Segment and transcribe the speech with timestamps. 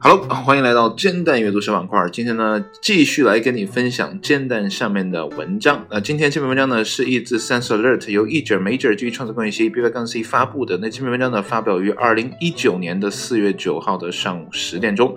[0.00, 2.08] Hello，欢迎来到煎蛋阅读小板块。
[2.10, 5.86] 今天呢，继续来跟你分享煎蛋上面的文章。
[5.88, 10.76] 那今天这篇文章呢，是一自 Sense Alert 由译者 Major 基于创作公益协议 B Y 杠 C 发布的。
[10.78, 15.14] 那这篇文章呢，发表于二零一九年的四月九号的上午十点钟。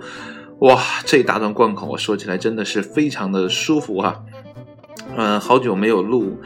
[0.60, 4.22] 哇，这一大段贯口，我说起来真的是非常的舒服哈。
[5.16, 6.38] 嗯，好久没有录。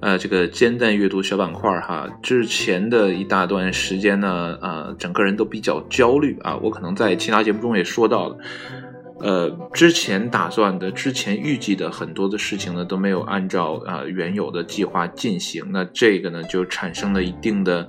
[0.00, 6.54] 呃，这个煎蛋阅读小板块哈，之前的一大段时间呢，呃，整个人都比较焦虑啊。
[6.58, 8.38] 我可能在其他节目中也说到了，
[9.20, 15.64] 呃，之前打算的、之前预计的很多的事情呢，都没有按照啊原有的计划进行。
[15.72, 17.88] 那这个呢，就产生了一定的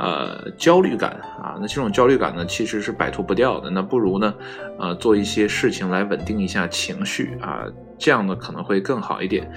[0.00, 1.54] 呃焦虑感啊。
[1.60, 3.70] 那这种焦虑感呢，其实是摆脱不掉的。
[3.70, 4.34] 那不如呢，
[4.80, 7.64] 呃，做一些事情来稳定一下情绪啊，
[7.96, 9.48] 这样呢可能会更好一点。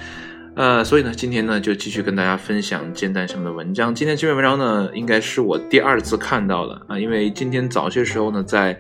[0.57, 3.93] 呃，所以呢，今天呢就继续跟大家分享煎蛋上面的文章。
[3.93, 8.75] 今天这篇文章呢，应该是我第二次看到了啊，因为今天早些时候呢，在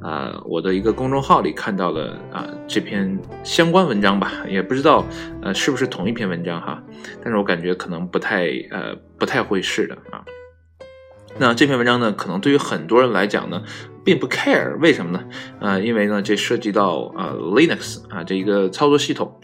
[0.00, 5.04] 啊我的一个公众号里看到了啊这篇相关文章吧，也不知道
[5.42, 6.82] 呃是不是同一篇文章哈，
[7.22, 10.24] 但是我感觉可能不太呃不太会是的啊。
[11.36, 13.62] 那这篇文章呢，可能对于很多人来讲呢，
[14.02, 15.22] 并不 care，为什么呢？
[15.60, 19.38] 呃，因为呢，这涉及到呃 Linux 啊这一个操作系统。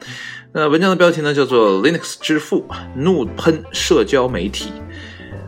[0.59, 4.73] 那文章的标题呢，叫做 Linux 之父怒喷社交媒体。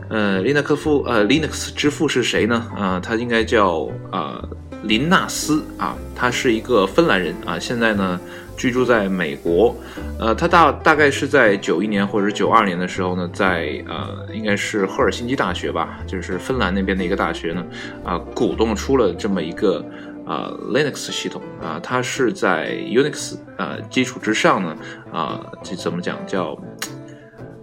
[0.07, 2.63] 呃，林纳克夫，呃，Linux 之父是谁呢？
[2.77, 4.47] 啊，他应该叫啊
[4.83, 8.21] 林纳斯啊，他是一个芬兰人啊，现在呢
[8.55, 9.75] 居住在美国。
[10.19, 17.65] 呃，他大大概是在九一年或者九二年的时候呢，在呃应该是赫尔辛基大学吧，就是芬兰那边的一个大学呢，
[18.03, 19.83] 啊，鼓动出了这么一个。
[20.29, 24.77] 啊，Linux 系统啊，它是在 Unix 呃基础之上呢，
[25.11, 26.55] 啊，这怎么讲叫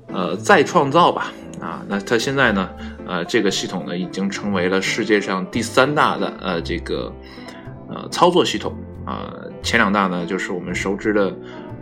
[0.09, 2.69] 呃再创造吧啊，那它现在呢，
[3.07, 7.13] 呃，这个系统呢已经成为了世界上第三大的呃这个
[7.89, 11.33] 呃操作系统啊，前两大呢就是我们熟知的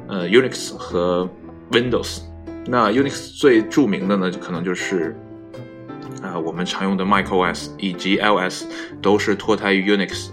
[0.07, 1.27] 呃 Unix 和
[1.71, 2.21] Windows，
[2.67, 5.17] 那 Unix 最著名的呢可能就是
[6.23, 8.67] 啊我们常用的 MacOS 以及 iOS
[9.01, 10.29] 都是脱胎于 Unix。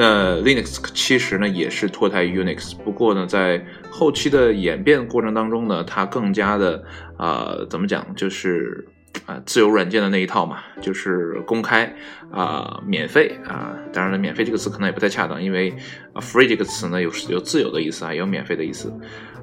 [0.00, 6.84] 那 Linux 其实呢也是脱胎于 Unix，不过呢在后期的演变过程当中呢，它更加的
[7.16, 8.86] 啊怎么讲，就是
[9.26, 11.92] 啊自由软件的那一套嘛，就是公开
[12.30, 15.74] 啊免费啊，当然了，免费这个词可能也不太恰当，因为
[16.14, 18.96] free 这个词呢有有自由的意思啊，也有免费的意思，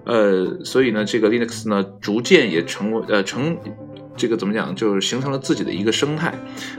[0.06, 3.58] 呃，所以呢这个 Linux 呢逐渐也成为呃成。
[4.18, 4.76] 这个怎么讲？
[4.76, 6.34] 就是形成了自己的一个生态，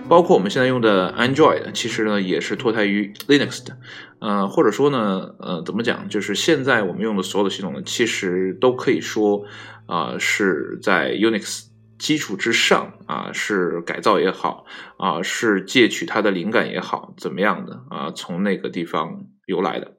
[0.09, 3.77] 包括我们现在用的 Android，其实呢也是脱胎于 Linux 的，
[4.21, 6.09] 呃，或者说呢，呃，怎么讲？
[6.09, 9.45] 就是现在我们用的所有的系统呢，其实都可以说，
[9.87, 11.67] 啊，是在 Unix
[11.99, 14.65] 基础之上啊，是改造也好，
[14.99, 19.93] 啊，是借取它的灵感也好，怎么样的啊，从那个地方由来的。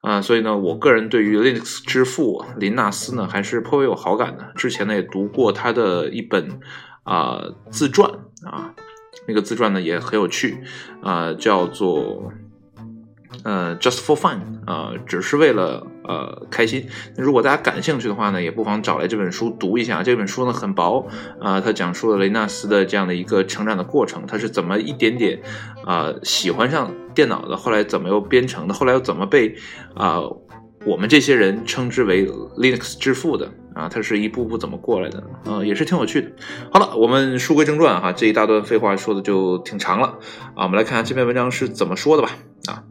[0.00, 4.52] 啊，所以呢，我个人对于 Linux 之父林纳斯呢，还是颇为有好感的。
[4.54, 6.60] 之前呢，也读过他的一本
[7.04, 8.10] 啊自传
[8.44, 8.74] 啊，
[9.28, 10.62] 那个自传呢也很有趣
[11.02, 12.32] 啊，叫做。
[13.44, 16.84] 呃，just for fun，啊，只是为了呃开心。
[17.16, 20.02] 如果大家感兴趣的话呢，也不妨找来这本书读一下。
[20.02, 21.06] 这本书呢很薄
[21.40, 25.40] 啊，它讲述了雷纳斯的这样的一个成长的过程，他是怎么一点点
[25.86, 29.54] 啊喜欢上电脑的，后来怎么又编程的，后来又怎么被
[29.94, 30.20] 啊
[30.86, 32.26] 我们这些人称之为
[32.56, 36.30] Linux 之父的啊，他是一步步怎么过来的，呃，也是挺有趣的。
[36.72, 40.18] 好了，我们书归正传哈，这一大段废话说的就挺长了
[40.54, 42.30] 啊，我们来看看这篇文章是怎么说的吧
[42.66, 42.84] 啊。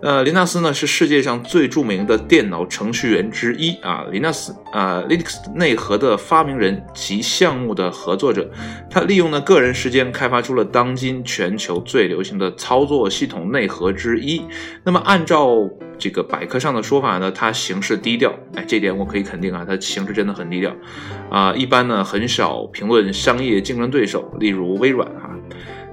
[0.00, 4.06] 呃，林纳斯呢是世界上最著名的电脑程序员之一啊。
[4.12, 8.48] 林纳斯啊，Linux 内核的发明人及项目的合作者，
[8.88, 14.42] 他利用呢个人时间开发出了当今全球最流行的操作系统内核之一。
[14.84, 20.72] 那么按照这个百科上的说法呢，他行事低调，哎，这点我可以肯定啊，他行事真的很低调
[21.28, 21.52] 啊。
[21.54, 25.34] 一般呢很少评论商业竞争对手，例如微软啊。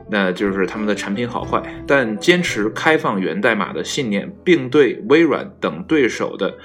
[0.09, 6.57] 那就是他们的产品好坏，但坚持开放源代码的信念，并对微软等对手的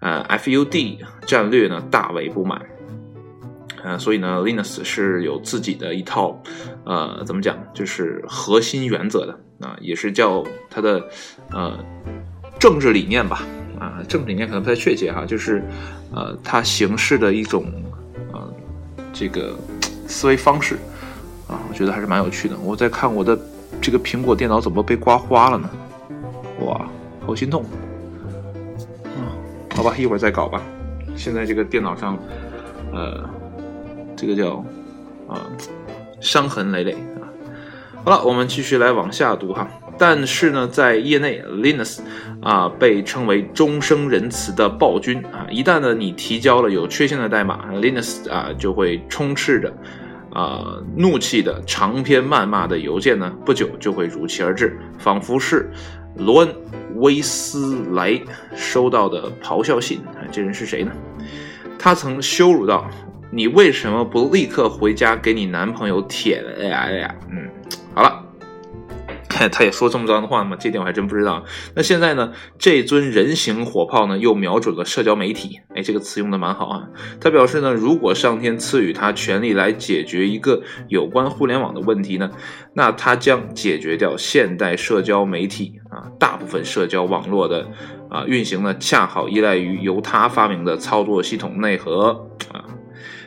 [0.00, 2.60] 呃 FUD 战略呢大为不满，
[3.82, 6.42] 呃，所以呢，Linux 是有自己的一套
[6.84, 9.38] 呃怎么讲，就是核心原则的。
[9.58, 11.08] 啊，也是叫它的
[11.50, 11.82] 呃
[12.60, 13.42] 政治理念吧。
[13.80, 15.62] 啊，政治理念可能不太确切哈，就是
[16.14, 17.64] 呃它行事的一种
[18.34, 18.54] 呃
[19.14, 19.56] 这个
[20.06, 20.76] 思维方式。
[21.76, 22.56] 觉得还是蛮有趣的。
[22.64, 23.38] 我在看我的
[23.82, 25.68] 这个苹果电脑怎么被刮花了呢？
[26.60, 26.88] 哇，
[27.26, 27.62] 好心痛！
[29.04, 29.28] 啊，
[29.76, 30.62] 好吧，一会儿再搞吧。
[31.14, 32.18] 现在这个电脑上，
[32.94, 33.28] 呃，
[34.16, 34.64] 这个叫
[35.28, 35.44] 啊，
[36.18, 37.28] 伤痕累累啊。
[38.02, 39.68] 好了，我们继续来往下读哈。
[39.98, 42.00] 但是呢，在业内，Linux
[42.42, 45.46] 啊被称为终生仁慈的暴君啊。
[45.50, 49.72] 一旦呢你提交了有缺陷的代码，Linux 啊就会充斥着
[50.36, 55.70] 啊怒气的长篇谩骂的邮件呢，不久就会如期而至，仿佛是
[56.16, 56.48] 罗恩·
[56.96, 58.20] 威斯莱
[58.54, 60.02] 收到的咆哮信。
[60.30, 60.92] 这人是谁呢？
[61.78, 62.86] 他曾羞辱道
[63.30, 66.44] 你为什么不立刻回家给你男朋友舔？
[66.60, 67.48] 哎呀哎呀，嗯，
[67.94, 68.25] 好了。
[69.48, 70.56] 他也说这么脏的话吗？
[70.58, 71.44] 这点我还真不知道。
[71.74, 72.32] 那现在呢？
[72.58, 75.60] 这尊人形火炮呢，又瞄准了社交媒体。
[75.74, 76.88] 哎，这个词用的蛮好啊。
[77.20, 82.30] 他表示呢，如果上天赐予他权力来解决一个有关互联网的问题呢，
[82.74, 87.68] 那他将解决掉现代社交媒体啊，大部分社交网络的
[88.08, 92.64] 啊运行呢，恰好依赖于由他发明的操作系统内核啊。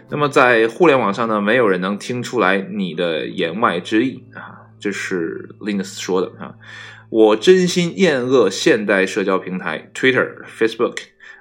[0.10, 4.59] 那么在互联网上呢，没有人能听出来你的言外之意啊。
[4.80, 6.56] 这是 Linus 说的啊，
[7.10, 10.98] 我真心厌恶现代社交平台 Twitter、Facebook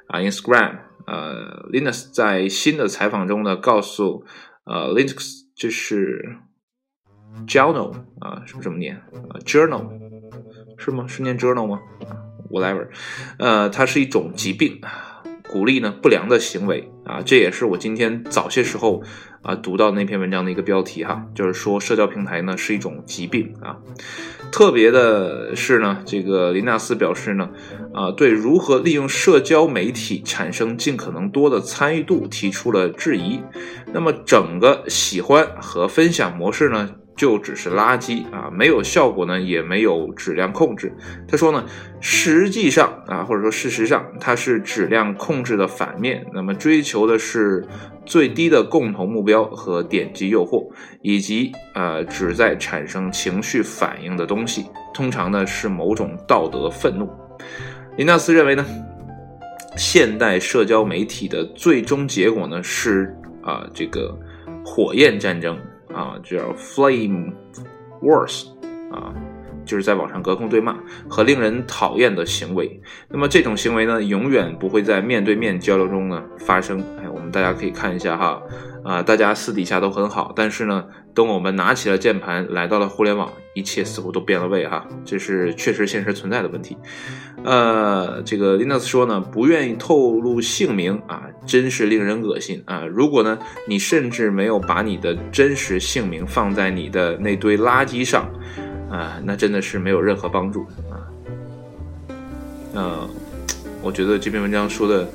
[0.09, 0.79] 啊、Instagram。
[1.07, 4.27] 呃，Linus 在新的采访中呢，告诉
[4.65, 6.37] 呃 Linux 这是
[7.47, 9.89] Journal 啊，是不是这么念啊？Journal
[10.77, 11.07] 是吗？
[11.09, 11.81] 是念 Journal 吗
[12.51, 12.89] ？Whatever，
[13.39, 14.81] 呃，它是一种疾病。
[15.51, 19.03] 鼓励呢不良的行为啊，这也是我今天早些时候
[19.43, 23.77] 啊读到那篇文章的一个标题哈，就是说社交平台呢是一种疾病啊。
[24.51, 27.51] 特别的是呢，这个林纳斯表示呢，
[27.93, 33.41] 啊对如何利用社交媒体产生尽可能多的参与度提出了质疑。
[33.93, 36.91] 那么整个喜欢和分享模式呢？
[37.19, 40.91] 就只是垃圾啊，没有效果呢，也没有质量控制。
[41.27, 41.65] 他说呢，
[42.01, 46.25] 实际上啊，或者说事实上，它是质量控制的反面。
[46.33, 47.67] 那么追求的是
[48.07, 50.71] 最低的共同目标和点击诱惑，
[51.03, 57.11] 以及呃旨在产生情绪反应的东西，通常呢是某种道德愤怒。
[57.97, 58.65] 林纳斯认为呢，
[59.77, 63.13] 现代社交媒体的最终结果呢是
[63.43, 64.17] 啊这个
[64.65, 65.59] 火焰战争。
[65.95, 67.33] 啊，叫 flame
[68.03, 68.49] wars，
[68.91, 69.13] 啊，
[69.65, 70.77] 就是在网上隔空对骂
[71.09, 72.81] 和令人讨厌的行为。
[73.09, 76.79] 那么这种行为呢，永远不会在面对面交流中呢发生。
[77.03, 78.43] 哎，我们大家可以看一下哈。
[78.85, 84.87] 啊，大家私底下都很好，但是呢，等我们拿起了键盘，来到了互联网，一切似乎都变了味哈。
[85.05, 86.77] 这是确实现实存在的问题。
[87.45, 92.85] 呃，这个 Linux 说呢，不愿意透露姓名啊，真是令人恶心啊。
[92.87, 98.31] 如果呢，你甚至没有把你的真实姓名放在你的那堆垃圾上
[98.91, 100.97] 啊，那真的是没有任何帮助啊。
[102.75, 103.09] 嗯，
[103.83, 105.09] 我觉得这篇文章说的。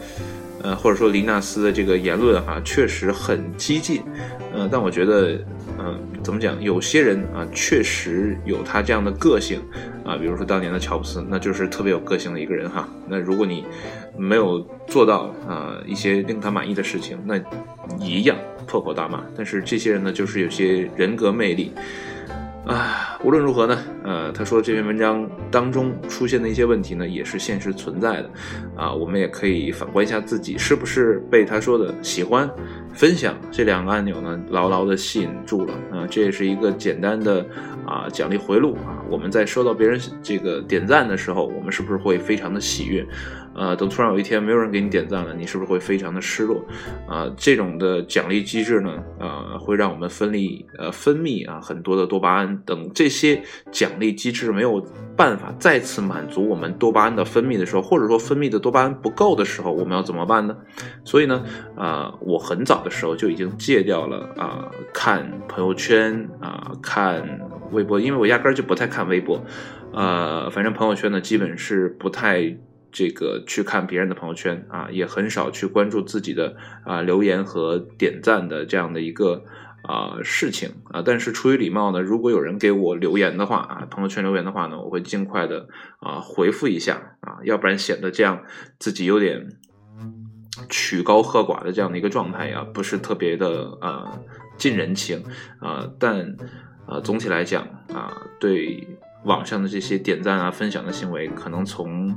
[0.64, 4.02] 呃，或者说林纳斯的这个言论哈，确实很激进，
[4.54, 5.38] 呃，但我觉得，
[5.78, 6.60] 嗯，怎么讲？
[6.64, 9.62] 有些人啊，确实有他这样的个性
[10.06, 12.88] 啊，比如说当年的乔布斯，那就是特别有个性的一个人哈。
[13.08, 13.66] 那如果你
[14.18, 17.38] 没有做到啊一些令他满意的事情，那
[18.00, 19.24] 一样破口大骂。
[19.36, 21.74] 但是这些人呢，就是有些人格魅力。
[22.66, 28.30] 啊，无论如何呢，呃，他说这篇文章当中出现的一些问题呢，也是现实存在的，
[28.74, 32.50] 啊，我们也可以反观一下自己是不是被他说的喜欢、
[32.94, 35.74] 分享这两个按钮呢牢牢的吸引住了。
[35.92, 37.46] 啊，这也是一个简单的
[37.86, 38.76] 啊奖励回路。
[38.76, 43.06] 啊，我们在收到别人这个点赞的时候，我们是不是会非常的喜悦？
[43.56, 46.66] 呃，等突然有一天没有人给你点赞了，你是不是会非常的失落？
[47.08, 53.42] 啊，这种的奖励机制呢，呃，会让我们分泌呃分泌啊很多的多巴胺等这些
[53.72, 54.84] 奖励机制没有
[55.16, 60.58] 办法再次满足我们多巴胺的分泌的时候，或者说分泌的多巴胺不够的时候，我们要怎么办呢？
[61.04, 61.44] 所以呢，
[61.76, 67.40] 啊，我很早的时候就已经戒掉了啊看朋友圈啊看
[67.72, 69.44] 微博，因为我压根儿就不太看微博，
[69.94, 72.58] 呃，反正朋友圈呢基本是不太。
[72.94, 79.44] 这个去看别人的朋友圈啊，也很少去关注自己的啊留言和点赞的这样的一个
[79.82, 81.02] 啊事情啊。
[81.04, 85.68] 但是出于礼貌呢，如果有人给我留言的话啊，朋友圈留言的话呢，我会尽快的
[86.00, 88.44] 啊回复一下啊，要不然显得这样
[88.78, 89.50] 自己有点
[90.70, 94.20] 曲高和寡的这样的一个状态呀，不是特别的啊
[94.56, 95.24] 近人情
[95.60, 95.90] 啊。
[96.00, 96.38] 但
[96.86, 98.88] 啊总体来讲啊，对。
[99.24, 102.16] 网上的这些点赞啊、分享的行为，可能从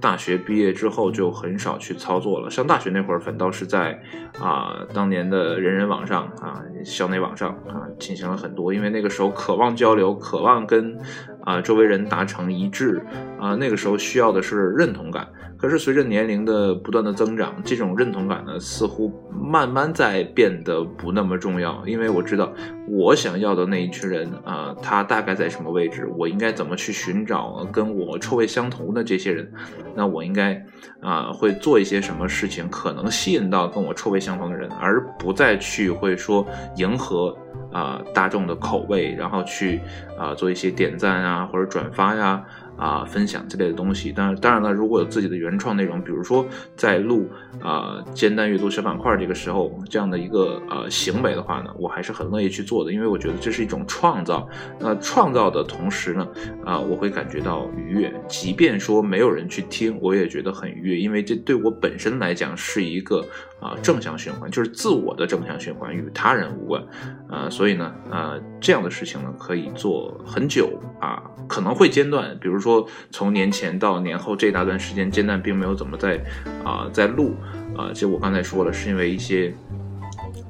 [0.00, 2.50] 大学毕业之后就很少去操作了。
[2.50, 4.00] 上大学那会儿，反倒是在
[4.40, 10.98] 啊当年的人人网上啊、校内网上啊进行了很多，因为那个时候渴望交流，渴望跟
[11.44, 13.00] 啊周围人达成一致
[13.38, 15.26] 啊，那个时候需要的是认同感。
[15.56, 21.82] 可是随着年龄的不断的增长，这种认同感呢，似乎慢慢在变得不那么重要。
[21.86, 22.52] 因为我知道
[22.86, 29.50] 我想要的那一群人啊，他大概在什么位置，我应该怎么去寻找跟我臭味相同的这些人，
[29.94, 30.62] 那我应该
[31.00, 36.46] 啊会做一些什么事情，可能吸引到跟我臭味相同的人，而不再去会说
[36.76, 37.34] 迎合
[37.74, 39.82] 啊大众的口味，然后去
[40.16, 42.42] 啊做一些点赞啊或者转发呀。
[42.76, 47.30] 啊，分享之类的东西，当然，当然了，如果有自己的原创内容，比如说在录
[47.62, 54.48] 啊煎蛋阅读小板块儿这个时候这样的一个呃行为的话呢，我还是很乐意去做的，因为我觉得这是一种创造。
[54.80, 56.26] 那创造的同时呢，
[56.64, 63.24] 啊，我会感觉到愉悦，即便说没有人去听，我也觉得很愉悦，因为这对我本身来讲是一个
[63.64, 66.82] 啊正向循环，就是自我的正向循环，与他人无关。
[67.28, 70.68] 啊，所以呢，呃，这样的事情呢可以做很久
[71.00, 72.64] 啊，可能会间断，比如。
[72.64, 76.18] 说从年前到年后这大段时间，间断并没有怎么在
[76.64, 77.34] 啊在录
[77.76, 79.52] 啊，其实我刚才说了，是因为一些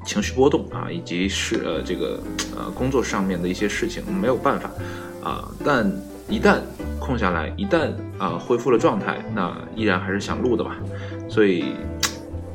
[0.04, 2.21] 情绪波动啊，以及是呃这个
[2.56, 4.71] 呃工作上面的一些事情没有办法
[5.25, 5.90] 啊，但
[6.28, 6.59] 一旦
[7.00, 10.76] 空下来，一旦啊恢复了状态，那依然还是想录的吧。
[11.28, 11.75] 所以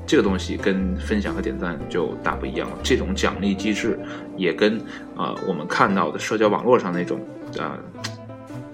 [0.09, 2.77] 这个东西跟分享和点赞就大不一样了。
[2.81, 3.99] 这种奖励机制
[4.35, 4.79] 也跟
[5.15, 7.19] 啊我们看到的社交网络上那种
[7.59, 7.77] 啊。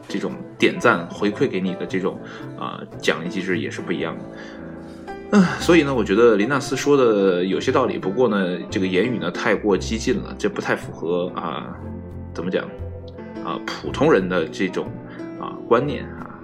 [0.07, 2.21] 这种点赞回馈给你的这种
[2.59, 4.23] 啊奖励机制也是不一样的，
[5.31, 11.75] 嗯，所以呢，我觉得林纳斯说的有些道理，不过呢，这个言语呢太过激进了，这不太符合啊，
[12.35, 12.65] 怎么讲
[13.43, 14.87] 啊普通人的这种
[15.41, 16.34] 啊观念啊。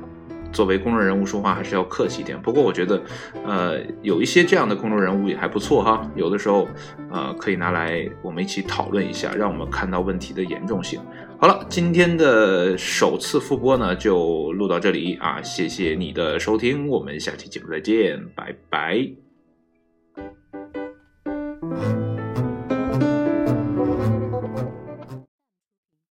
[0.51, 2.41] 作为公众人物说话还是要客气一点。
[2.41, 3.01] 不过我觉得，
[3.45, 6.09] 呃，有一些这样的公众人物也还不错哈。
[6.15, 6.67] 有的时候，
[7.09, 10.99] 呃，可以拿来我们一起讨论一下，让我们看到问题的严重性。
[11.39, 19.30] 好了，今天的首次复播呢就录到这里啊，谢谢你的收听，我们下期节目再见，拜拜。